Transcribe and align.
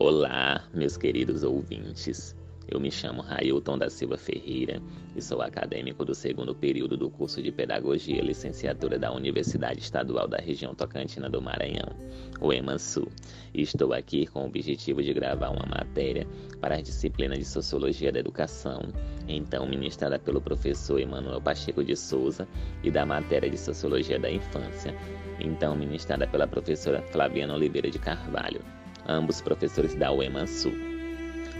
Olá, 0.00 0.62
meus 0.72 0.96
queridos 0.96 1.42
ouvintes. 1.42 2.36
Eu 2.68 2.78
me 2.78 2.88
chamo 2.88 3.20
Railton 3.20 3.76
da 3.76 3.90
Silva 3.90 4.16
Ferreira 4.16 4.80
e 5.16 5.20
sou 5.20 5.42
acadêmico 5.42 6.04
do 6.04 6.14
segundo 6.14 6.54
período 6.54 6.96
do 6.96 7.10
curso 7.10 7.42
de 7.42 7.50
Pedagogia 7.50 8.22
Licenciatura 8.22 8.96
da 8.96 9.12
Universidade 9.12 9.80
Estadual 9.80 10.28
da 10.28 10.36
Região 10.36 10.72
Tocantina 10.72 11.28
do 11.28 11.42
Maranhão, 11.42 11.96
o 12.40 12.52
EMANSU. 12.52 13.08
Estou 13.52 13.92
aqui 13.92 14.24
com 14.26 14.42
o 14.42 14.46
objetivo 14.46 15.02
de 15.02 15.12
gravar 15.12 15.48
uma 15.48 15.66
matéria 15.66 16.28
para 16.60 16.76
a 16.76 16.80
disciplina 16.80 17.36
de 17.36 17.44
Sociologia 17.44 18.12
da 18.12 18.20
Educação, 18.20 18.80
então 19.26 19.66
ministrada 19.66 20.16
pelo 20.16 20.40
professor 20.40 21.00
Emanuel 21.00 21.40
Pacheco 21.40 21.82
de 21.82 21.96
Souza, 21.96 22.46
e 22.84 22.90
da 22.92 23.04
matéria 23.04 23.50
de 23.50 23.58
Sociologia 23.58 24.20
da 24.20 24.30
Infância, 24.30 24.94
então 25.40 25.74
ministrada 25.74 26.24
pela 26.28 26.46
professora 26.46 27.02
Flaviana 27.02 27.54
Oliveira 27.54 27.90
de 27.90 27.98
Carvalho, 27.98 28.60
ambos 29.08 29.40
professores 29.40 29.94
da 29.94 30.12
UEMANSU. 30.12 30.72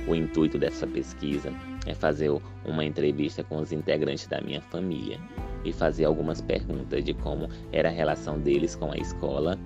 O 0.06 0.15
intuito 0.15 0.59
dessa 0.59 0.87
pesquisa 0.87 1.52
é 1.87 1.95
fazer 1.95 2.30
uma 2.65 2.84
entrevista 2.84 3.43
com 3.43 3.59
os 3.59 3.73
integrantes 3.73 4.27
da 4.27 4.41
minha 4.41 4.61
família 4.61 5.19
e 5.65 5.73
fazer 5.73 6.05
algumas 6.05 6.41
perguntas 6.41 7.05
de 7.05 7.15
como 7.15 7.48
era 7.73 7.89
a 7.89 7.92
relação 7.92 8.39
deles 8.39 8.75
com 8.75 8.92
a 8.92 8.97
escola 8.97 9.59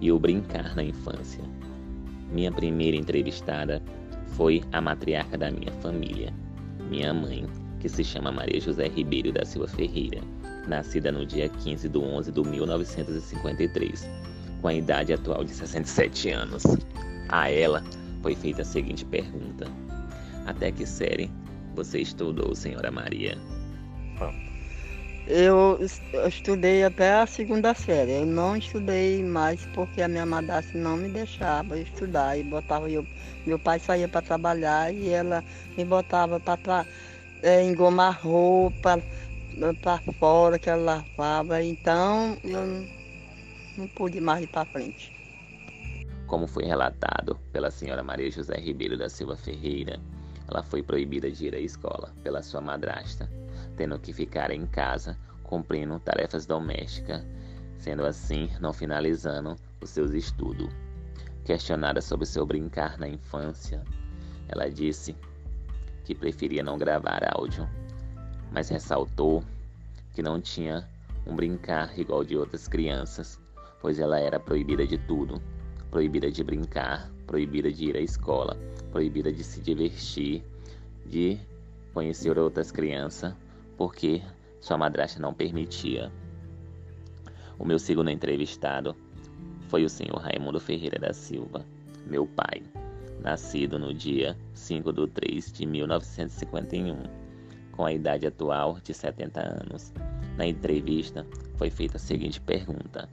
e 0.00 0.12
o 0.12 0.18
brincar 0.18 0.74
na 0.74 0.82
infância. 0.82 1.42
Minha 2.32 2.52
primeira 2.52 2.96
entrevistada 2.96 3.82
foi 4.28 4.62
a 4.72 4.80
matriarca 4.80 5.36
da 5.36 5.50
minha 5.50 5.72
família, 5.82 6.32
minha 6.88 7.12
mãe, 7.12 7.46
que 7.80 7.88
se 7.88 8.04
chama 8.04 8.30
Maria 8.30 8.60
José 8.60 8.88
Ribeiro 8.88 9.32
da 9.32 9.44
Silva 9.44 9.68
Ferreira, 9.68 10.20
nascida 10.68 11.10
no 11.10 11.26
dia 11.26 11.48
15 11.48 11.88
de 11.88 11.98
11 11.98 12.32
de 12.32 12.42
1953, 12.42 14.08
com 14.60 14.68
a 14.68 14.74
idade 14.74 15.12
atual 15.12 15.44
de 15.44 15.50
67 15.50 16.30
anos. 16.30 16.62
A 17.30 17.50
ela 17.50 17.82
foi 18.22 18.34
feita 18.34 18.62
a 18.62 18.64
seguinte 18.64 19.04
pergunta: 19.04 19.66
até 20.46 20.72
que 20.72 20.84
série 20.84 21.30
você 21.74 22.00
estudou, 22.00 22.54
senhora 22.54 22.90
Maria? 22.90 23.38
Eu, 25.26 25.78
estudei 26.26 26.82
até 26.82 27.12
a 27.14 27.26
segunda 27.26 27.72
série. 27.72 28.12
Eu 28.12 28.26
não 28.26 28.56
estudei 28.56 29.22
mais 29.22 29.64
porque 29.66 30.02
a 30.02 30.08
minha 30.08 30.26
madrasta 30.26 30.76
não 30.76 30.96
me 30.96 31.08
deixava 31.08 31.78
estudar. 31.78 32.36
E 32.36 32.42
botava 32.42 32.90
eu, 32.90 33.06
meu 33.46 33.58
pai 33.58 33.78
saía 33.78 34.08
para 34.08 34.22
trabalhar 34.22 34.92
e 34.92 35.08
ela 35.10 35.44
me 35.76 35.84
botava 35.84 36.40
para 36.40 36.84
é, 37.42 37.62
engomar 37.62 38.20
roupa 38.20 39.00
para 39.80 39.98
fora 40.18 40.58
que 40.58 40.68
ela 40.68 41.04
lavava. 41.16 41.62
Então 41.62 42.36
eu 42.42 42.88
não 43.76 43.86
pude 43.86 44.20
mais 44.20 44.42
ir 44.42 44.48
para 44.48 44.64
frente. 44.64 45.19
Como 46.30 46.46
foi 46.46 46.62
relatado 46.62 47.34
pela 47.50 47.72
senhora 47.72 48.04
Maria 48.04 48.30
José 48.30 48.54
Ribeiro 48.54 48.96
da 48.96 49.08
Silva 49.08 49.36
Ferreira, 49.36 49.98
ela 50.46 50.62
foi 50.62 50.80
proibida 50.80 51.28
de 51.28 51.48
ir 51.48 51.56
à 51.56 51.58
escola 51.58 52.14
pela 52.22 52.40
sua 52.40 52.60
madrasta, 52.60 53.28
tendo 53.76 53.98
que 53.98 54.12
ficar 54.12 54.52
em 54.52 54.64
casa 54.64 55.18
cumprindo 55.42 55.98
tarefas 55.98 56.46
domésticas, 56.46 57.26
sendo 57.78 58.06
assim 58.06 58.48
não 58.60 58.72
finalizando 58.72 59.56
os 59.80 59.90
seus 59.90 60.12
estudos. 60.12 60.68
Questionada 61.44 62.00
sobre 62.00 62.26
seu 62.26 62.46
brincar 62.46 62.96
na 62.96 63.08
infância, 63.08 63.82
ela 64.46 64.70
disse 64.70 65.16
que 66.04 66.14
preferia 66.14 66.62
não 66.62 66.78
gravar 66.78 67.28
áudio, 67.34 67.68
mas 68.52 68.68
ressaltou 68.68 69.42
que 70.14 70.22
não 70.22 70.40
tinha 70.40 70.88
um 71.26 71.34
brincar 71.34 71.98
igual 71.98 72.22
de 72.22 72.36
outras 72.36 72.68
crianças, 72.68 73.40
pois 73.80 73.98
ela 73.98 74.20
era 74.20 74.38
proibida 74.38 74.86
de 74.86 74.96
tudo, 74.96 75.42
proibida 75.90 76.30
de 76.30 76.44
brincar, 76.44 77.10
proibida 77.26 77.70
de 77.70 77.86
ir 77.86 77.96
à 77.96 78.00
escola, 78.00 78.56
proibida 78.90 79.32
de 79.32 79.42
se 79.42 79.60
divertir, 79.60 80.42
de 81.04 81.38
conhecer 81.92 82.38
outras 82.38 82.70
crianças, 82.70 83.34
porque 83.76 84.22
sua 84.60 84.78
madrasta 84.78 85.20
não 85.20 85.34
permitia. 85.34 86.12
O 87.58 87.64
meu 87.64 87.78
segundo 87.78 88.10
entrevistado 88.10 88.94
foi 89.68 89.84
o 89.84 89.88
senhor 89.88 90.16
Raimundo 90.16 90.60
Ferreira 90.60 90.98
da 90.98 91.12
Silva, 91.12 91.64
meu 92.06 92.26
pai, 92.26 92.62
nascido 93.22 93.78
no 93.78 93.92
dia 93.92 94.36
5 94.54 94.92
de 94.92 95.06
3 95.08 95.52
de 95.52 95.66
1951, 95.66 96.96
com 97.72 97.84
a 97.84 97.92
idade 97.92 98.26
atual 98.26 98.78
de 98.82 98.94
70 98.94 99.40
anos. 99.40 99.92
Na 100.36 100.46
entrevista, 100.46 101.26
foi 101.56 101.70
feita 101.70 101.96
a 101.96 102.00
seguinte 102.00 102.40
pergunta: 102.40 103.08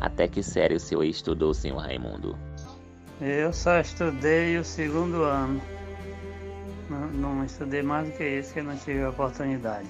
Até 0.00 0.28
que 0.28 0.42
série 0.42 0.74
o 0.74 0.80
senhor 0.80 1.04
estudou, 1.04 1.54
senhor 1.54 1.78
Raimundo? 1.78 2.36
Eu 3.20 3.52
só 3.52 3.80
estudei 3.80 4.58
o 4.58 4.64
segundo 4.64 5.22
ano. 5.22 5.60
Não, 6.90 7.08
não 7.10 7.44
estudei 7.44 7.82
mais 7.82 8.08
do 8.08 8.16
que 8.16 8.24
isso, 8.24 8.52
que 8.52 8.60
não 8.60 8.76
tive 8.76 9.02
a 9.02 9.10
oportunidade. 9.10 9.88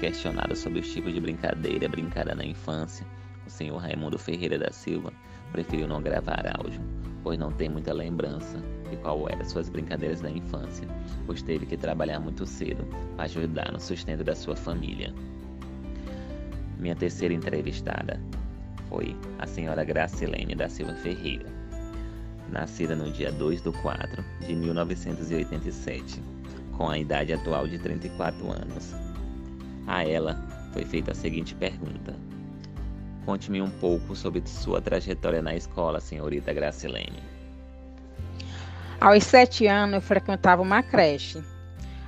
Questionado 0.00 0.54
sobre 0.56 0.80
os 0.80 0.92
tipos 0.92 1.12
de 1.12 1.20
brincadeira 1.20 1.88
brincada 1.88 2.34
na 2.34 2.44
infância, 2.44 3.06
o 3.46 3.50
senhor 3.50 3.76
Raimundo 3.76 4.18
Ferreira 4.18 4.58
da 4.58 4.70
Silva 4.70 5.12
preferiu 5.52 5.88
não 5.88 6.02
gravar 6.02 6.44
áudio, 6.58 6.80
pois 7.22 7.38
não 7.38 7.52
tem 7.52 7.68
muita 7.68 7.92
lembrança 7.92 8.58
de 8.90 8.96
qual 8.98 9.28
eram 9.28 9.44
suas 9.44 9.68
brincadeiras 9.68 10.20
da 10.20 10.30
infância, 10.30 10.86
pois 11.26 11.42
teve 11.42 11.66
que 11.66 11.76
trabalhar 11.76 12.20
muito 12.20 12.46
cedo 12.46 12.84
para 13.16 13.24
ajudar 13.24 13.72
no 13.72 13.80
sustento 13.80 14.24
da 14.24 14.34
sua 14.34 14.56
família. 14.56 15.12
Minha 16.78 16.94
terceira 16.94 17.34
entrevistada 17.34 18.20
foi 18.88 19.16
a 19.38 19.46
senhora 19.46 19.84
Gracilene 19.84 20.54
da 20.54 20.68
Silva 20.68 20.94
Ferreira, 20.94 21.46
nascida 22.50 22.94
no 22.94 23.10
dia 23.10 23.32
2 23.32 23.62
de 23.62 23.72
4 23.72 24.24
de 24.46 24.54
1987, 24.54 26.22
com 26.76 26.88
a 26.88 26.98
idade 26.98 27.32
atual 27.32 27.66
de 27.66 27.78
34 27.78 28.50
anos. 28.50 28.94
A 29.86 30.04
ela 30.04 30.36
foi 30.72 30.84
feita 30.84 31.10
a 31.10 31.14
seguinte 31.14 31.54
pergunta: 31.54 32.14
Conte-me 33.26 33.60
um 33.60 33.70
pouco 33.70 34.14
sobre 34.14 34.42
sua 34.46 34.80
trajetória 34.80 35.42
na 35.42 35.54
escola, 35.54 36.00
senhorita 36.00 36.52
Gracilene. 36.52 37.22
Aos 39.00 39.24
sete 39.24 39.66
anos 39.66 39.94
eu 39.94 40.00
frequentava 40.00 40.62
uma 40.62 40.82
creche. 40.82 41.42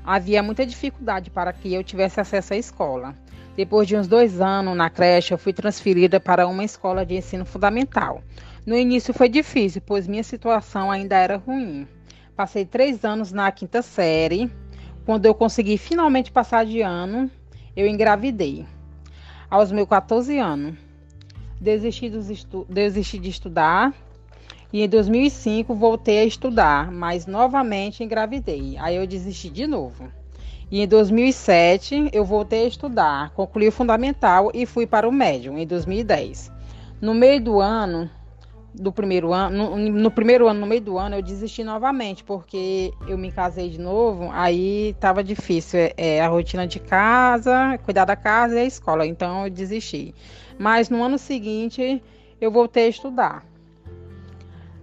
Havia 0.04 0.42
muita 0.42 0.64
dificuldade 0.64 1.30
para 1.30 1.52
que 1.52 1.72
eu 1.74 1.84
tivesse 1.84 2.20
acesso 2.20 2.54
à 2.54 2.56
escola. 2.56 3.14
Depois 3.56 3.86
de 3.86 3.96
uns 3.96 4.06
dois 4.06 4.40
anos 4.40 4.76
na 4.76 4.88
creche, 4.88 5.34
eu 5.34 5.38
fui 5.38 5.52
transferida 5.52 6.20
para 6.20 6.46
uma 6.46 6.64
escola 6.64 7.04
de 7.04 7.16
ensino 7.16 7.44
fundamental. 7.44 8.22
No 8.64 8.76
início 8.76 9.12
foi 9.12 9.28
difícil, 9.28 9.82
pois 9.84 10.06
minha 10.06 10.22
situação 10.22 10.90
ainda 10.90 11.16
era 11.16 11.36
ruim. 11.36 11.86
Passei 12.36 12.64
três 12.64 13.04
anos 13.04 13.32
na 13.32 13.50
quinta 13.50 13.82
série. 13.82 14.50
Quando 15.04 15.26
eu 15.26 15.34
consegui 15.34 15.76
finalmente 15.76 16.30
passar 16.30 16.64
de 16.64 16.80
ano, 16.80 17.30
eu 17.76 17.86
engravidei. 17.86 18.64
Aos 19.50 19.72
meus 19.72 19.88
14 19.88 20.38
anos, 20.38 20.76
desisti, 21.60 22.10
desisti 22.68 23.18
de 23.18 23.30
estudar 23.30 23.92
e 24.72 24.82
em 24.82 24.88
2005 24.88 25.74
voltei 25.74 26.20
a 26.20 26.24
estudar, 26.24 26.92
mas 26.92 27.26
novamente 27.26 28.04
engravidei. 28.04 28.76
Aí 28.78 28.96
eu 28.96 29.06
desisti 29.06 29.50
de 29.50 29.66
novo. 29.66 30.10
E 30.70 30.80
em 30.80 30.86
2007 30.86 32.10
eu 32.12 32.24
voltei 32.24 32.64
a 32.64 32.68
estudar, 32.68 33.30
concluí 33.30 33.68
o 33.68 33.72
fundamental 33.72 34.50
e 34.54 34.64
fui 34.64 34.86
para 34.86 35.08
o 35.08 35.12
médio 35.12 35.58
em 35.58 35.66
2010. 35.66 36.52
No 37.00 37.12
meio 37.12 37.42
do 37.42 37.60
ano, 37.60 38.08
do 38.72 38.92
primeiro 38.92 39.32
ano, 39.32 39.76
no, 39.76 39.90
no, 39.90 40.10
primeiro 40.10 40.46
ano, 40.46 40.60
no 40.60 40.66
meio 40.66 40.80
do 40.80 40.96
ano, 40.96 41.16
eu 41.16 41.22
desisti 41.22 41.64
novamente, 41.64 42.22
porque 42.22 42.92
eu 43.08 43.18
me 43.18 43.32
casei 43.32 43.68
de 43.68 43.80
novo, 43.80 44.30
aí 44.32 44.90
estava 44.90 45.24
difícil 45.24 45.80
é, 45.80 45.94
é, 45.96 46.20
a 46.20 46.28
rotina 46.28 46.66
de 46.66 46.78
casa, 46.78 47.78
cuidar 47.84 48.04
da 48.04 48.14
casa 48.14 48.54
e 48.54 48.58
a 48.58 48.64
escola, 48.64 49.04
então 49.04 49.46
eu 49.46 49.50
desisti. 49.50 50.14
Mas 50.56 50.88
no 50.88 51.02
ano 51.02 51.18
seguinte 51.18 52.00
eu 52.40 52.50
voltei 52.50 52.86
a 52.86 52.90
estudar. 52.90 53.44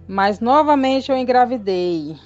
Mas 0.06 0.40
novamente 0.40 1.10
eu 1.10 1.16
engravidei. 1.16 2.16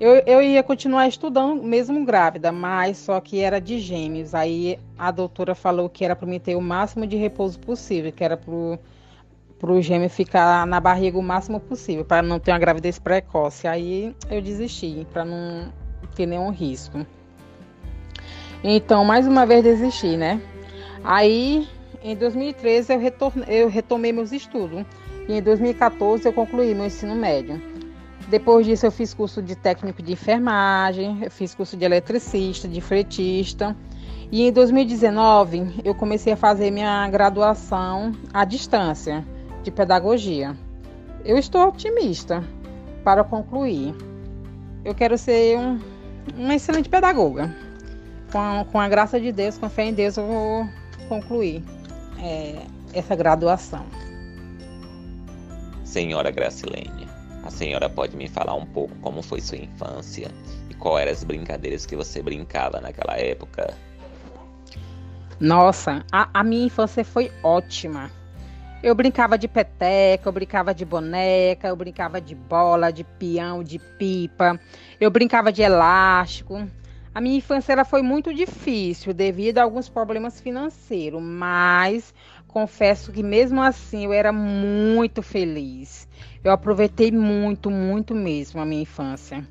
Eu, 0.00 0.16
eu 0.26 0.42
ia 0.42 0.62
continuar 0.62 1.06
estudando, 1.06 1.62
mesmo 1.62 2.04
grávida, 2.04 2.50
mas 2.50 2.98
só 2.98 3.20
que 3.20 3.40
era 3.40 3.60
de 3.60 3.78
gêmeos. 3.78 4.34
Aí 4.34 4.78
a 4.98 5.10
doutora 5.10 5.54
falou 5.54 5.88
que 5.88 6.04
era 6.04 6.16
para 6.16 6.26
mim 6.26 6.40
ter 6.40 6.56
o 6.56 6.60
máximo 6.60 7.06
de 7.06 7.16
repouso 7.16 7.58
possível, 7.60 8.10
que 8.10 8.24
era 8.24 8.36
para 8.36 8.52
o 8.52 9.80
gêmeo 9.80 10.10
ficar 10.10 10.66
na 10.66 10.80
barriga 10.80 11.16
o 11.16 11.22
máximo 11.22 11.60
possível, 11.60 12.04
para 12.04 12.22
não 12.22 12.40
ter 12.40 12.50
uma 12.50 12.58
gravidez 12.58 12.98
precoce. 12.98 13.68
Aí 13.68 14.14
eu 14.28 14.42
desisti, 14.42 15.06
para 15.12 15.24
não 15.24 15.72
ter 16.16 16.26
nenhum 16.26 16.50
risco. 16.50 17.06
Então, 18.64 19.04
mais 19.04 19.28
uma 19.28 19.46
vez 19.46 19.62
desisti, 19.62 20.16
né? 20.16 20.40
Aí, 21.04 21.68
em 22.02 22.16
2013, 22.16 22.94
eu, 22.94 23.00
eu 23.46 23.68
retomei 23.68 24.10
meus 24.10 24.32
estudos. 24.32 24.84
E 25.28 25.34
em 25.34 25.42
2014, 25.42 26.26
eu 26.26 26.32
concluí 26.32 26.74
meu 26.74 26.86
ensino 26.86 27.14
médio. 27.14 27.73
Depois 28.28 28.64
disso, 28.64 28.86
eu 28.86 28.90
fiz 28.90 29.12
curso 29.12 29.42
de 29.42 29.54
técnico 29.54 30.02
de 30.02 30.12
enfermagem, 30.12 31.22
eu 31.22 31.30
fiz 31.30 31.54
curso 31.54 31.76
de 31.76 31.84
eletricista, 31.84 32.66
de 32.66 32.80
fretista. 32.80 33.76
E 34.32 34.48
em 34.48 34.52
2019, 34.52 35.82
eu 35.84 35.94
comecei 35.94 36.32
a 36.32 36.36
fazer 36.36 36.70
minha 36.70 37.08
graduação 37.08 38.12
à 38.32 38.44
distância 38.44 39.24
de 39.62 39.70
pedagogia. 39.70 40.56
Eu 41.24 41.38
estou 41.38 41.68
otimista, 41.68 42.42
para 43.04 43.22
concluir, 43.22 43.94
eu 44.84 44.94
quero 44.94 45.16
ser 45.16 45.58
um, 45.58 45.78
uma 46.36 46.54
excelente 46.54 46.88
pedagoga. 46.88 47.54
Com 48.32 48.38
a, 48.38 48.64
com 48.64 48.80
a 48.80 48.88
graça 48.88 49.20
de 49.20 49.30
Deus, 49.30 49.58
com 49.58 49.68
fé 49.68 49.84
em 49.84 49.94
Deus, 49.94 50.16
eu 50.16 50.26
vou 50.26 50.68
concluir 51.08 51.62
é, 52.18 52.62
essa 52.92 53.14
graduação. 53.14 53.84
Senhora 55.84 56.30
Gracilene, 56.32 57.06
a 57.44 57.50
senhora 57.50 57.90
pode 57.90 58.16
me 58.16 58.26
falar 58.26 58.54
um 58.54 58.64
pouco 58.64 58.94
como 58.96 59.22
foi 59.22 59.40
sua 59.40 59.58
infância 59.58 60.30
e 60.70 60.74
quais 60.74 61.02
eram 61.02 61.12
as 61.12 61.24
brincadeiras 61.24 61.84
que 61.84 61.94
você 61.94 62.22
brincava 62.22 62.80
naquela 62.80 63.18
época? 63.18 63.74
Nossa, 65.38 66.04
a, 66.10 66.28
a 66.32 66.42
minha 66.42 66.66
infância 66.66 67.04
foi 67.04 67.30
ótima. 67.42 68.10
Eu 68.82 68.94
brincava 68.94 69.36
de 69.36 69.46
peteca, 69.46 70.28
eu 70.28 70.32
brincava 70.32 70.74
de 70.74 70.84
boneca, 70.84 71.68
eu 71.68 71.76
brincava 71.76 72.20
de 72.20 72.34
bola, 72.34 72.90
de 72.90 73.04
peão, 73.04 73.62
de 73.62 73.78
pipa, 73.78 74.58
eu 74.98 75.10
brincava 75.10 75.52
de 75.52 75.62
elástico. 75.62 76.66
A 77.14 77.20
minha 77.20 77.36
infância 77.36 77.72
ela 77.72 77.84
foi 77.84 78.02
muito 78.02 78.32
difícil 78.34 79.14
devido 79.14 79.58
a 79.58 79.62
alguns 79.62 79.88
problemas 79.88 80.40
financeiros, 80.40 81.22
mas 81.22 82.12
confesso 82.54 83.10
que 83.10 83.20
mesmo 83.20 83.60
assim 83.60 84.04
eu 84.04 84.12
era 84.12 84.32
muito 84.32 85.20
feliz. 85.22 86.08
Eu 86.44 86.52
aproveitei 86.52 87.10
muito, 87.10 87.68
muito 87.68 88.14
mesmo 88.14 88.60
a 88.60 88.64
minha 88.64 88.82
infância. 88.82 89.44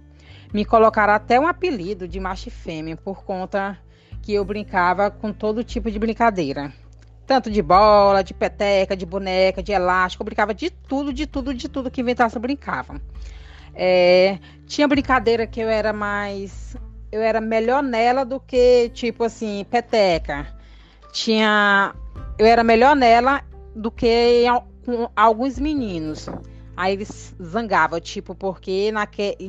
Me 0.53 0.63
colocaram 0.63 1.11
até 1.11 1.37
um 1.37 1.45
apelido 1.45 2.07
de 2.07 2.17
macho 2.17 2.47
e 2.47 2.51
fêmea 2.51 2.95
por 2.95 3.25
conta 3.25 3.77
que 4.21 4.33
eu 4.33 4.45
brincava 4.45 5.11
com 5.11 5.33
todo 5.33 5.65
tipo 5.65 5.91
de 5.91 5.99
brincadeira. 5.99 6.71
Tanto 7.27 7.51
de 7.51 7.61
bola, 7.61 8.23
de 8.23 8.33
peteca, 8.33 8.95
de 8.95 9.05
boneca, 9.05 9.61
de 9.61 9.73
elástico, 9.73 10.23
eu 10.23 10.25
brincava 10.25 10.53
de 10.53 10.69
tudo, 10.69 11.11
de 11.11 11.27
tudo, 11.27 11.53
de 11.53 11.67
tudo 11.67 11.91
que 11.91 11.99
inventasse 11.99 12.37
eu 12.37 12.41
brincava. 12.41 13.01
É, 13.75 14.39
tinha 14.65 14.87
brincadeira 14.87 15.45
que 15.45 15.59
eu 15.59 15.67
era 15.67 15.91
mais. 15.91 16.77
Eu 17.11 17.21
era 17.21 17.41
melhor 17.41 17.83
nela 17.83 18.23
do 18.23 18.39
que, 18.39 18.89
tipo 18.93 19.25
assim, 19.25 19.65
peteca. 19.69 20.47
Tinha. 21.11 21.93
Eu 22.37 22.45
era 22.45 22.63
melhor 22.63 22.95
nela 22.95 23.43
do 23.75 23.91
que 23.91 24.45
com 24.85 25.09
alguns 25.15 25.59
meninos. 25.59 26.27
Aí 26.75 26.93
eles 26.93 27.35
zangavam, 27.41 27.99
tipo, 27.99 28.33
porque 28.33 28.91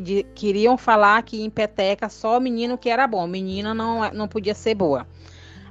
de, 0.03 0.25
queriam 0.35 0.77
falar 0.77 1.23
que 1.23 1.43
em 1.43 1.49
peteca 1.49 2.09
só 2.09 2.39
menino 2.39 2.77
que 2.77 2.91
era 2.91 3.07
bom, 3.07 3.27
menina 3.27 3.73
não, 3.73 4.11
não 4.13 4.29
podia 4.29 4.55
ser 4.55 4.75
boa. 4.75 5.07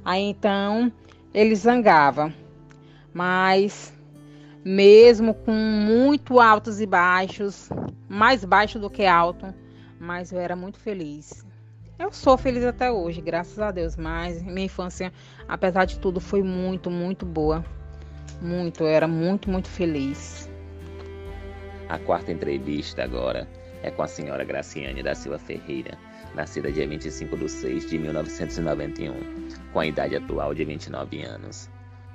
Aí 0.04 0.22
então 0.22 0.92
ele 1.32 1.54
zangava. 1.54 2.32
Mas 3.12 3.92
mesmo 4.64 5.34
com 5.34 5.52
muito 5.52 6.40
altos 6.40 6.80
e 6.80 6.86
baixos, 6.86 7.68
mais 8.08 8.44
baixo 8.44 8.78
do 8.78 8.90
que 8.90 9.06
alto, 9.06 9.54
mas 10.00 10.32
eu 10.32 10.40
era 10.40 10.56
muito 10.56 10.80
feliz. 10.80 11.44
Eu 11.96 12.10
sou 12.10 12.36
feliz 12.36 12.64
até 12.64 12.90
hoje, 12.90 13.20
graças 13.20 13.58
a 13.60 13.70
Deus, 13.70 13.96
mas 13.96 14.42
minha 14.42 14.66
infância, 14.66 15.12
apesar 15.46 15.84
de 15.84 15.98
tudo, 16.00 16.20
foi 16.20 16.42
muito, 16.42 16.90
muito 16.90 17.24
boa. 17.24 17.64
Muito, 18.42 18.82
eu 18.82 18.88
era 18.88 19.06
muito, 19.06 19.48
muito 19.48 19.68
feliz. 19.68 20.50
A 21.88 21.96
quarta 21.98 22.32
entrevista 22.32 23.04
agora 23.04 23.46
é 23.82 23.92
com 23.92 24.02
a 24.02 24.08
senhora 24.08 24.42
Graciane 24.42 25.04
da 25.04 25.14
Silva 25.14 25.38
Ferreira, 25.38 25.96
nascida 26.34 26.72
dia 26.72 26.88
25 26.88 27.36
de 27.36 27.48
6 27.48 27.88
de 27.88 27.98
1991, 27.98 29.14
com 29.72 29.78
a 29.78 29.86
idade 29.86 30.16
atual 30.16 30.52
de 30.52 30.64
29 30.64 31.22
anos. 31.22 31.70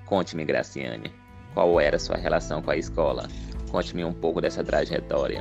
Conte-me, 0.05 0.43
Graciane, 0.43 1.13
qual 1.53 1.79
era 1.79 1.97
sua 1.97 2.17
relação 2.17 2.61
com 2.61 2.71
a 2.71 2.77
escola? 2.77 3.27
Conte-me 3.71 4.03
um 4.03 4.13
pouco 4.13 4.41
dessa 4.41 4.61
trajetória. 4.61 5.39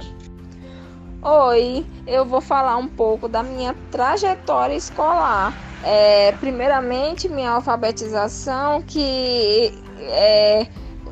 Oi, 1.21 1.85
eu 2.07 2.25
vou 2.25 2.41
falar 2.41 2.77
um 2.77 2.87
pouco 2.87 3.29
da 3.29 3.43
minha 3.43 3.75
trajetória 3.91 4.75
escolar. 4.75 5.53
É, 5.83 6.31
primeiramente, 6.33 7.29
minha 7.29 7.51
alfabetização, 7.51 8.81
que 8.83 9.73
é, 9.99 10.65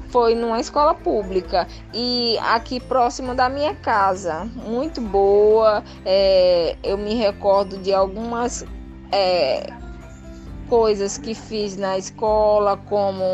foi 0.09 0.37
numa 0.37 0.61
escola 0.61 0.95
pública 0.95 1.67
e 1.93 2.39
aqui 2.39 2.79
próximo 2.79 3.35
da 3.35 3.49
minha 3.49 3.75
casa, 3.75 4.49
muito 4.55 5.01
boa. 5.01 5.83
É, 6.05 6.77
eu 6.85 6.97
me 6.97 7.15
recordo 7.15 7.77
de 7.79 7.93
algumas 7.93 8.65
é, 9.11 9.73
coisas 10.69 11.19
que 11.19 11.35
fiz 11.35 11.77
na 11.77 11.99
escola, 11.99 12.77
como 12.77 13.25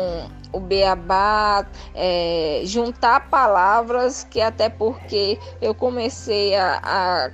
o 0.53 0.59
beabá, 0.59 1.65
é, 1.93 2.61
juntar 2.63 3.29
palavras, 3.29 4.23
que 4.23 4.39
até 4.39 4.69
porque 4.69 5.39
eu 5.59 5.73
comecei 5.73 6.55
a, 6.55 6.79
a 6.83 7.31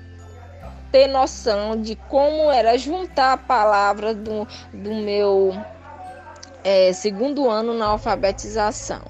ter 0.92 1.08
noção 1.08 1.80
de 1.80 1.96
como 2.08 2.50
era 2.50 2.78
juntar 2.78 3.38
palavras 3.46 4.16
do, 4.16 4.48
do 4.74 4.96
meu 4.96 5.54
é, 6.64 6.92
segundo 6.94 7.50
ano 7.50 7.74
na 7.74 7.88
alfabetização. 7.88 9.02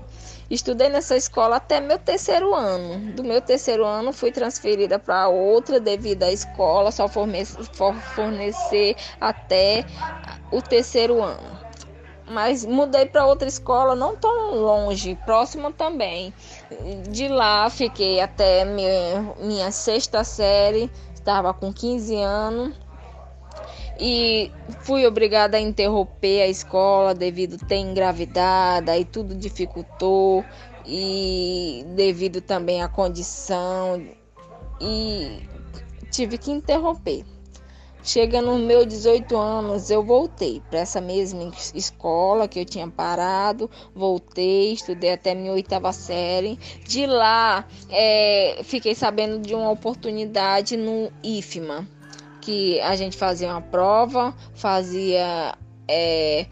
Estudei 0.49 0.89
nessa 0.89 1.15
escola 1.15 1.57
até 1.57 1.79
meu 1.79 1.99
terceiro 1.99 2.55
ano. 2.55 3.13
Do 3.13 3.23
meu 3.23 3.39
terceiro 3.39 3.85
ano 3.85 4.11
fui 4.11 4.31
transferida 4.31 4.97
para 4.97 5.27
outra 5.27 5.79
devido 5.79 6.23
à 6.23 6.31
escola 6.31 6.91
só 6.91 7.07
fornecer 7.07 8.95
até 9.21 9.85
o 10.51 10.59
terceiro 10.59 11.21
ano. 11.21 11.58
Mas 12.29 12.63
mudei 12.63 13.07
para 13.07 13.25
outra 13.25 13.47
escola 13.47 13.95
não 13.95 14.15
tão 14.15 14.55
longe, 14.55 15.17
próxima 15.25 15.71
também. 15.71 16.33
De 17.09 17.27
lá 17.27 17.69
fiquei 17.69 18.21
até 18.21 18.63
minha, 18.65 19.35
minha 19.39 19.71
sexta 19.71 20.23
série, 20.23 20.91
estava 21.15 21.53
com 21.53 21.73
15 21.73 22.15
anos 22.17 22.75
e 23.99 24.51
fui 24.81 25.05
obrigada 25.05 25.57
a 25.57 25.59
interromper 25.59 26.43
a 26.43 26.47
escola 26.47 27.13
devido 27.13 27.57
ter 27.57 27.77
engravidada 27.77 28.97
e 28.97 29.03
tudo 29.03 29.35
dificultou 29.35 30.45
e 30.85 31.83
devido 31.95 32.41
também 32.41 32.81
à 32.81 32.87
condição 32.87 34.01
e 34.79 35.41
tive 36.11 36.37
que 36.37 36.51
interromper. 36.51 37.25
Chega 38.01 38.41
nos 38.41 38.61
meus 38.61 38.87
18 38.87 39.35
anos, 39.35 39.89
eu 39.91 40.01
voltei 40.01 40.61
para 40.69 40.79
essa 40.79 41.01
mesma 41.01 41.51
escola 41.75 42.47
que 42.47 42.59
eu 42.59 42.65
tinha 42.65 42.87
parado, 42.87 43.69
voltei, 43.93 44.71
estudei 44.71 45.11
até 45.11 45.35
minha 45.35 45.51
oitava 45.51 45.91
série. 45.91 46.57
De 46.87 47.05
lá, 47.05 47.67
é, 47.89 48.61
fiquei 48.63 48.95
sabendo 48.95 49.39
de 49.39 49.53
uma 49.53 49.69
oportunidade 49.69 50.77
no 50.77 51.11
IFMA, 51.21 51.85
que 52.39 52.79
a 52.79 52.95
gente 52.95 53.17
fazia 53.17 53.49
uma 53.49 53.61
prova, 53.61 54.33
fazia 54.53 55.57
é, 55.85 56.47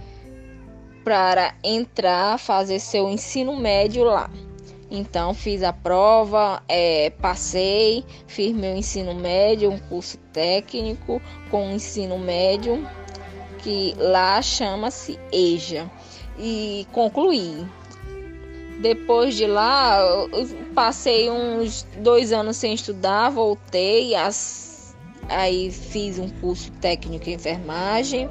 para 1.03 1.55
entrar, 1.63 2.37
fazer 2.37 2.79
seu 2.79 3.09
ensino 3.09 3.55
médio 3.55 4.03
lá. 4.03 4.29
Então 4.89 5.33
fiz 5.33 5.63
a 5.63 5.73
prova, 5.73 6.63
é, 6.67 7.09
passei, 7.09 8.05
fiz 8.25 8.55
meu 8.55 8.75
ensino 8.75 9.13
médio, 9.13 9.69
um 9.69 9.77
curso 9.77 10.17
técnico 10.31 11.21
com 11.51 11.71
ensino 11.71 12.17
médio, 12.17 12.87
que 13.59 13.93
lá 13.97 14.41
chama-se 14.41 15.19
EJA, 15.31 15.91
e 16.39 16.87
concluí. 16.93 17.65
Depois 18.79 19.35
de 19.35 19.45
lá, 19.47 19.99
passei 20.73 21.29
uns 21.29 21.83
dois 21.97 22.31
anos 22.31 22.55
sem 22.57 22.73
estudar, 22.73 23.29
voltei 23.29 24.15
as 24.15 24.67
Aí 25.29 25.71
fiz 25.71 26.19
um 26.19 26.29
curso 26.29 26.71
técnico 26.73 27.29
em 27.29 27.33
enfermagem. 27.33 28.29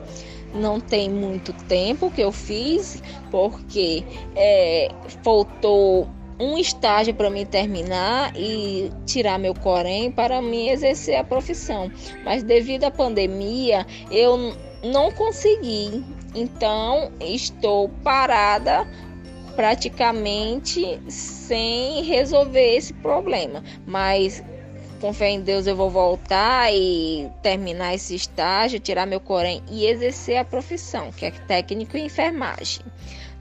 Não 0.55 0.81
tem 0.81 1.11
muito 1.11 1.53
tempo 1.53 2.11
que 2.11 2.23
eu 2.23 2.33
fiz, 2.33 3.03
porque 3.31 4.03
é, 4.35 4.91
faltou 5.23 6.09
um 6.39 6.59
estágio 6.59 7.15
para 7.15 7.31
me 7.31 7.45
terminar 7.45 8.33
e 8.37 8.91
tirar 9.07 9.39
meu 9.39 9.55
corém 9.55 10.11
para 10.11 10.43
me 10.43 10.69
exercer 10.69 11.17
a 11.17 11.25
profissão. 11.25 11.91
Mas 12.25 12.43
devido 12.43 12.85
à 12.85 12.91
pandemia, 12.91 13.87
eu 14.11 14.55
não 14.83 15.11
consegui. 15.13 16.05
Então, 16.35 17.11
estou 17.21 17.89
parada 18.05 18.87
praticamente 19.55 21.01
sem 21.09 22.03
resolver 22.03 22.77
esse 22.77 22.93
problema. 22.93 23.65
Mas 23.87 24.45
com 25.01 25.13
fé 25.13 25.31
em 25.31 25.41
Deus 25.41 25.67
eu 25.67 25.77
vou 25.77 25.91
voltar 25.91 26.73
e 26.73 27.31
terminar 27.43 27.95
esse 27.95 28.15
estágio, 28.15 28.81
tirar 28.81 29.07
meu 29.07 29.21
corém 29.21 29.63
e 29.71 29.87
exercer 29.87 30.39
a 30.39 30.45
profissão, 30.45 31.11
que 31.13 31.27
é 31.27 31.31
técnico 31.31 31.97
em 31.97 32.07
enfermagem. 32.07 32.83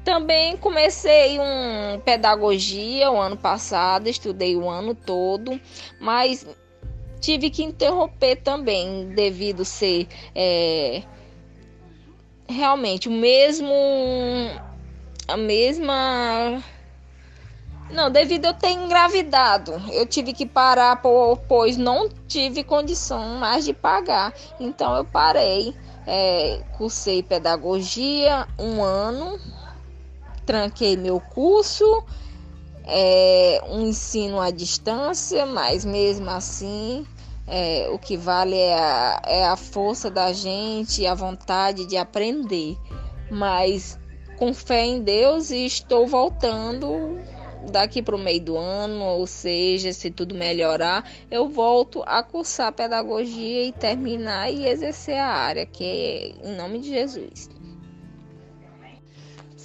Também 0.06 0.56
comecei 0.56 1.40
um 1.40 2.00
pedagogia 2.00 3.10
o 3.10 3.20
ano 3.20 3.36
passado, 3.36 4.08
estudei 4.08 4.56
o 4.56 4.70
ano 4.70 4.94
todo, 4.94 5.60
mas 6.00 6.46
tive 7.20 7.50
que 7.50 7.64
interromper 7.64 8.36
também 8.36 9.08
devido 9.16 9.66
ser 9.66 10.08
é, 10.36 11.02
realmente 12.48 13.10
o 13.10 13.12
mesmo 13.12 13.74
a 15.28 15.36
mesma 15.36 16.64
Não, 17.90 18.12
devido 18.12 18.46
eu 18.46 18.54
ter 18.54 18.74
engravidado, 18.74 19.82
eu 19.92 20.06
tive 20.06 20.34
que 20.34 20.46
parar, 20.46 21.02
pois 21.48 21.78
não 21.78 22.10
tive 22.28 22.64
condição 22.64 23.40
mais 23.40 23.66
de 23.66 23.74
pagar. 23.74 24.32
Então 24.60 24.96
eu 24.96 25.04
parei. 25.04 25.76
É, 26.08 26.62
cursei 26.78 27.24
pedagogia 27.24 28.48
um 28.60 28.84
ano, 28.84 29.40
tranquei 30.46 30.96
meu 30.96 31.20
curso, 31.20 32.04
é, 32.86 33.62
um 33.70 33.88
ensino 33.88 34.40
à 34.40 34.52
distância, 34.52 35.46
mas 35.46 35.84
mesmo 35.84 36.30
assim 36.30 37.06
é, 37.48 37.88
o 37.92 38.00
que 38.00 38.18
vale 38.18 38.56
é 38.56 38.74
a, 38.74 39.22
é 39.26 39.46
a 39.46 39.56
força 39.56 40.10
da 40.10 40.34
gente, 40.34 41.06
a 41.06 41.14
vontade 41.14 41.86
de 41.86 41.98
aprender. 41.98 42.78
Mas 43.30 43.98
com 44.38 44.54
fé 44.54 44.86
em 44.86 45.02
Deus 45.02 45.50
e 45.50 45.66
estou 45.66 46.08
voltando 46.08 47.20
daqui 47.72 48.02
para 48.02 48.16
o 48.16 48.20
meio 48.20 48.42
do 48.42 48.58
ano, 48.58 49.04
ou 49.04 49.26
seja, 49.26 49.92
se 49.92 50.12
tudo 50.12 50.36
melhorar, 50.36 51.10
eu 51.32 51.48
volto 51.48 52.04
a 52.06 52.22
cursar 52.22 52.72
pedagogia 52.72 53.64
e 53.64 53.72
terminar 53.72 54.52
e 54.52 54.68
exercer 54.68 55.18
a 55.18 55.28
área, 55.28 55.66
que 55.66 55.84
é 55.84 56.48
em 56.48 56.56
nome 56.56 56.80
de 56.80 56.90
Jesus. 56.90 57.50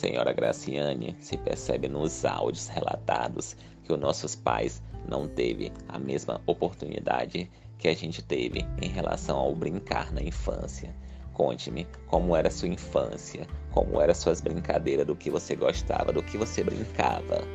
Senhora 0.01 0.33
Graciane, 0.33 1.15
se 1.21 1.37
percebe 1.37 1.87
nos 1.87 2.25
áudios 2.25 2.69
relatados 2.69 3.55
que 3.85 3.93
os 3.93 4.01
nossos 4.01 4.35
pais 4.35 4.83
não 5.07 5.29
teve 5.29 5.71
a 5.91 5.99
mesma 5.99 6.41
oportunidade 6.47 7.51
que 7.77 7.87
a 7.87 7.95
gente 7.95 8.23
teve 8.23 8.67
em 8.81 8.89
relação 8.89 9.37
ao 9.37 9.55
brincar 9.55 10.11
na 10.11 10.23
infância. 10.23 10.97
Conte-me 11.35 11.87
como 12.07 12.35
era 12.35 12.51
sua 12.51 12.69
infância, 12.69 13.47
como 13.73 14.01
eram 14.01 14.15
suas 14.15 14.41
brincadeiras, 14.41 15.07
do 15.07 15.15
que 15.15 15.29
você 15.29 15.55
gostava, 15.55 16.15
do 16.15 16.23
que 16.23 16.39
você 16.39 16.65
brincava. 16.65 17.47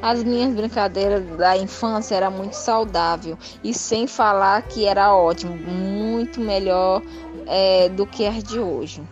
As 0.00 0.24
minhas 0.24 0.54
brincadeiras 0.54 1.22
da 1.36 1.54
infância 1.54 2.14
era 2.14 2.30
muito 2.30 2.54
saudável 2.54 3.36
e 3.62 3.74
sem 3.74 4.06
falar 4.06 4.62
que 4.62 4.86
era 4.86 5.14
ótimo, 5.14 5.54
muito 5.54 6.40
melhor 6.40 7.02
é, 7.46 7.90
do 7.90 8.06
que 8.06 8.24
as 8.26 8.42
de 8.42 8.58
hoje. 8.58 9.02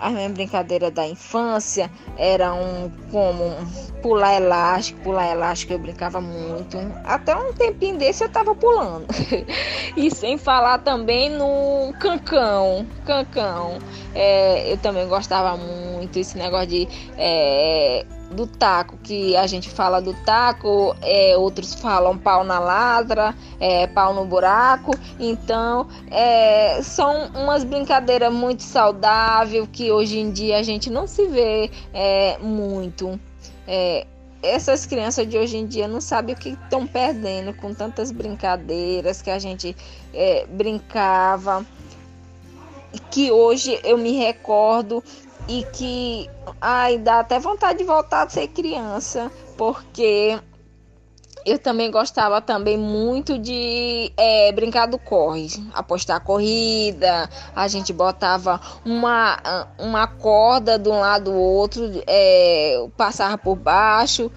A 0.00 0.10
minha 0.10 0.28
brincadeira 0.30 0.90
da 0.90 1.06
infância 1.06 1.90
era 2.16 2.54
um 2.54 2.90
como 3.10 3.54
pular 4.00 4.40
elástico, 4.40 5.00
pular 5.00 5.30
elástico 5.30 5.74
eu 5.74 5.78
brincava 5.78 6.20
muito. 6.20 6.78
Até 7.04 7.36
um 7.36 7.52
tempinho 7.52 7.98
desse 7.98 8.24
eu 8.24 8.30
tava 8.30 8.54
pulando. 8.54 9.06
e 9.96 10.10
sem 10.10 10.38
falar 10.38 10.78
também 10.78 11.28
no 11.28 11.92
cancão, 11.98 12.86
cancão. 13.04 13.78
É, 14.14 14.72
eu 14.72 14.78
também 14.78 15.06
gostava 15.06 15.56
muito 15.56 16.18
esse 16.18 16.38
negócio 16.38 16.68
de 16.68 16.88
é, 17.18 18.06
do 18.30 18.46
taco, 18.46 18.96
que 19.02 19.36
a 19.36 19.46
gente 19.46 19.68
fala 19.68 20.00
do 20.00 20.14
taco, 20.24 20.94
é, 21.02 21.36
outros 21.36 21.74
falam 21.74 22.16
pau 22.16 22.44
na 22.44 22.58
ladra, 22.58 23.34
é, 23.58 23.86
pau 23.88 24.14
no 24.14 24.24
buraco. 24.24 24.92
Então, 25.18 25.88
é, 26.10 26.80
são 26.82 27.26
umas 27.34 27.64
brincadeiras 27.64 28.32
muito 28.32 28.62
saudáveis 28.62 29.68
que 29.72 29.90
hoje 29.90 30.18
em 30.18 30.30
dia 30.30 30.58
a 30.58 30.62
gente 30.62 30.88
não 30.88 31.06
se 31.06 31.26
vê 31.26 31.70
é, 31.92 32.38
muito. 32.38 33.18
É, 33.66 34.06
essas 34.42 34.86
crianças 34.86 35.28
de 35.28 35.36
hoje 35.36 35.56
em 35.56 35.66
dia 35.66 35.86
não 35.86 36.00
sabem 36.00 36.34
o 36.34 36.38
que 36.38 36.50
estão 36.50 36.86
perdendo 36.86 37.52
com 37.52 37.74
tantas 37.74 38.10
brincadeiras 38.10 39.20
que 39.20 39.30
a 39.30 39.38
gente 39.38 39.76
é, 40.14 40.46
brincava. 40.46 41.64
Que 43.10 43.30
hoje 43.30 43.78
eu 43.84 43.96
me 43.96 44.16
recordo 44.16 45.02
e 45.48 45.64
que 45.72 46.30
ai, 46.60 46.98
dá 46.98 47.20
até 47.20 47.38
vontade 47.38 47.78
de 47.78 47.84
voltar 47.84 48.26
a 48.26 48.28
ser 48.28 48.48
criança, 48.48 49.30
porque 49.56 50.38
eu 51.44 51.58
também 51.58 51.90
gostava 51.90 52.40
também 52.40 52.76
muito 52.76 53.38
de 53.38 54.12
é, 54.16 54.52
brincar 54.52 54.86
do 54.86 54.98
corre, 54.98 55.48
apostar 55.72 56.22
corrida, 56.22 57.28
a 57.54 57.66
gente 57.68 57.92
botava 57.92 58.60
uma, 58.84 59.66
uma 59.78 60.06
corda 60.06 60.78
de 60.78 60.88
um 60.88 61.00
lado 61.00 61.30
do 61.30 61.34
outro, 61.34 61.90
é, 62.06 62.86
passava 62.96 63.38
por 63.38 63.56
baixo 63.56 64.30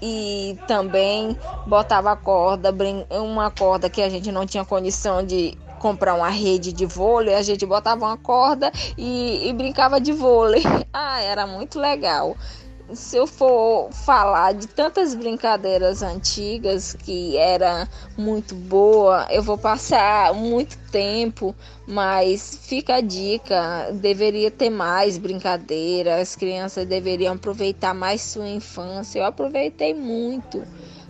e 0.00 0.56
também 0.66 1.36
botava 1.66 2.14
corda, 2.16 2.74
uma 3.10 3.50
corda 3.50 3.90
que 3.90 4.02
a 4.02 4.08
gente 4.08 4.30
não 4.30 4.46
tinha 4.46 4.64
condição 4.64 5.24
de 5.24 5.56
comprar 5.78 6.14
uma 6.14 6.28
rede 6.28 6.72
de 6.72 6.84
vôlei, 6.84 7.34
a 7.34 7.42
gente 7.42 7.64
botava 7.64 8.04
uma 8.04 8.16
corda 8.16 8.70
e, 8.96 9.48
e 9.48 9.52
brincava 9.52 10.00
de 10.00 10.12
vôlei. 10.12 10.62
Ah, 10.90 11.20
era 11.20 11.46
muito 11.46 11.78
legal 11.78 12.34
se 12.94 13.16
eu 13.16 13.26
for 13.26 13.90
falar 13.92 14.54
de 14.54 14.66
tantas 14.66 15.14
brincadeiras 15.14 16.02
antigas 16.02 16.94
que 16.94 17.36
era 17.36 17.88
muito 18.16 18.54
boa, 18.54 19.26
eu 19.30 19.42
vou 19.42 19.58
passar 19.58 20.32
muito 20.32 20.78
tempo, 20.90 21.54
mas 21.86 22.58
fica 22.62 22.96
a 22.96 23.00
dica, 23.00 23.90
deveria 23.92 24.50
ter 24.50 24.70
mais 24.70 25.18
brincadeiras, 25.18 26.20
as 26.20 26.36
crianças 26.36 26.86
deveriam 26.86 27.34
aproveitar 27.34 27.92
mais 27.92 28.22
sua 28.22 28.48
infância. 28.48 29.18
Eu 29.18 29.26
aproveitei 29.26 29.94
muito. 29.94 30.62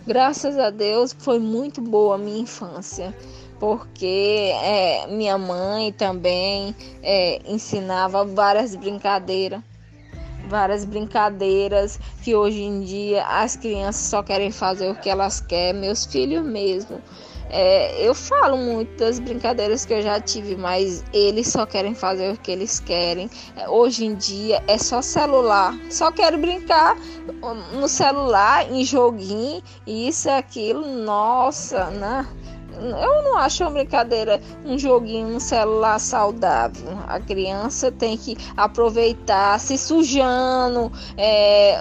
Graças 0.05 0.57
a 0.57 0.69
Deus 0.69 1.15
foi 1.17 1.39
muito 1.39 1.81
boa 1.81 2.15
a 2.15 2.17
minha 2.17 2.39
infância 2.39 3.13
porque 3.59 4.51
é, 4.63 5.07
minha 5.07 5.37
mãe 5.37 5.91
também 5.91 6.75
é, 7.03 7.41
ensinava 7.45 8.23
várias 8.23 8.75
brincadeiras, 8.75 9.61
várias 10.47 10.85
brincadeiras 10.85 11.99
que 12.23 12.35
hoje 12.35 12.63
em 12.63 12.81
dia 12.81 13.25
as 13.25 13.55
crianças 13.55 14.09
só 14.09 14.23
querem 14.23 14.51
fazer 14.51 14.89
o 14.89 14.95
que 14.95 15.09
elas 15.09 15.41
querem, 15.41 15.81
meus 15.81 16.05
filhos 16.05 16.43
mesmo. 16.43 17.01
É, 17.51 18.07
eu 18.07 18.13
falo 18.13 18.57
muito 18.57 18.95
das 18.97 19.17
brincadeiras 19.17 19.83
que 19.83 19.93
eu 19.93 20.01
já 20.03 20.19
tive, 20.19 20.55
mas 20.55 21.03
eles 21.11 21.47
só 21.47 21.65
querem 21.65 21.95
fazer 21.95 22.31
o 22.31 22.37
que 22.37 22.51
eles 22.51 22.79
querem. 22.79 23.27
É, 23.57 23.67
hoje 23.67 24.05
em 24.05 24.13
dia 24.13 24.63
é 24.67 24.77
só 24.77 25.01
celular, 25.01 25.75
só 25.89 26.11
quero 26.11 26.37
brincar 26.37 26.95
no 27.73 27.87
celular, 27.87 28.71
em 28.71 28.85
joguinho, 28.85 29.63
isso, 29.85 30.29
aquilo, 30.29 30.85
nossa, 30.85 31.89
né? 31.89 32.27
Eu 32.79 33.23
não 33.23 33.37
acho 33.37 33.63
uma 33.63 33.71
brincadeira 33.71 34.41
um 34.65 34.77
joguinho 34.77 35.27
no 35.27 35.39
celular 35.39 35.99
saudável. 35.99 36.97
A 37.07 37.19
criança 37.19 37.91
tem 37.91 38.17
que 38.17 38.37
aproveitar, 38.55 39.59
se 39.59 39.77
sujando. 39.77 40.91
É, 41.17 41.77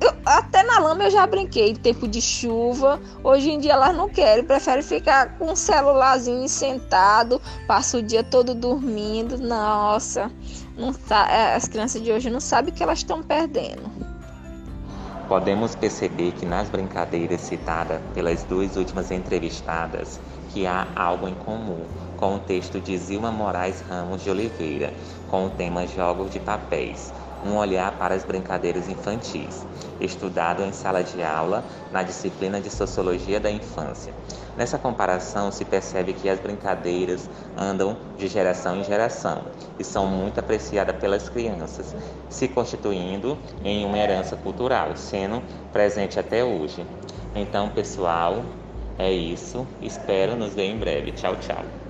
eu, 0.00 0.12
até 0.24 0.62
na 0.62 0.78
lama 0.78 1.04
eu 1.04 1.10
já 1.10 1.26
brinquei, 1.26 1.74
tempo 1.74 2.08
de 2.08 2.20
chuva. 2.20 3.00
Hoje 3.22 3.50
em 3.50 3.58
dia 3.58 3.72
elas 3.72 3.96
não 3.96 4.08
querem, 4.08 4.44
preferem 4.44 4.82
ficar 4.82 5.38
com 5.38 5.52
um 5.52 5.56
celularzinho 5.56 6.48
sentado, 6.48 7.40
passa 7.66 7.98
o 7.98 8.02
dia 8.02 8.24
todo 8.24 8.54
dormindo. 8.54 9.38
Nossa, 9.38 10.30
não 10.76 10.92
tá, 10.92 11.54
as 11.54 11.68
crianças 11.68 12.02
de 12.02 12.10
hoje 12.10 12.30
não 12.30 12.40
sabem 12.40 12.74
que 12.74 12.82
elas 12.82 12.98
estão 12.98 13.22
perdendo. 13.22 14.01
Podemos 15.32 15.74
perceber 15.74 16.32
que 16.32 16.44
nas 16.44 16.68
brincadeiras 16.68 17.40
citadas 17.40 18.02
pelas 18.12 18.44
duas 18.44 18.76
últimas 18.76 19.10
entrevistadas, 19.10 20.20
que 20.52 20.66
há 20.66 20.86
algo 20.94 21.26
em 21.26 21.34
comum 21.34 21.86
com 22.18 22.36
o 22.36 22.38
texto 22.38 22.78
de 22.78 22.98
Zilma 22.98 23.32
Moraes 23.32 23.80
Ramos 23.88 24.22
de 24.22 24.28
Oliveira, 24.28 24.92
com 25.30 25.46
o 25.46 25.50
tema 25.50 25.86
Jogos 25.86 26.30
de 26.32 26.38
Papéis, 26.38 27.14
um 27.44 27.56
olhar 27.56 27.92
para 27.98 28.14
as 28.14 28.24
brincadeiras 28.24 28.88
infantis, 28.88 29.66
estudado 30.00 30.62
em 30.62 30.72
sala 30.72 31.02
de 31.02 31.22
aula 31.22 31.64
na 31.92 32.02
disciplina 32.02 32.60
de 32.60 32.70
Sociologia 32.70 33.40
da 33.40 33.50
Infância. 33.50 34.14
Nessa 34.56 34.78
comparação, 34.78 35.50
se 35.50 35.64
percebe 35.64 36.12
que 36.12 36.28
as 36.28 36.38
brincadeiras 36.38 37.28
andam 37.56 37.96
de 38.16 38.28
geração 38.28 38.76
em 38.76 38.84
geração 38.84 39.44
e 39.78 39.84
são 39.84 40.06
muito 40.06 40.38
apreciadas 40.38 40.96
pelas 40.96 41.28
crianças, 41.28 41.94
se 42.28 42.48
constituindo 42.48 43.38
em 43.64 43.84
uma 43.84 43.98
herança 43.98 44.36
cultural, 44.36 44.96
sendo 44.96 45.42
presente 45.72 46.20
até 46.20 46.44
hoje. 46.44 46.86
Então, 47.34 47.70
pessoal, 47.70 48.44
é 48.98 49.10
isso. 49.10 49.66
Espero 49.80 50.36
nos 50.36 50.54
ver 50.54 50.66
em 50.66 50.78
breve. 50.78 51.12
Tchau, 51.12 51.36
tchau. 51.36 51.81